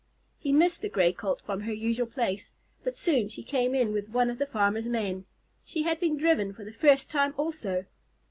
[0.39, 2.51] He missed the Gray Colt from her usual place,
[2.83, 5.25] but soon she came in with one of the farmer's men.
[5.63, 7.85] She had been driven for the first time also.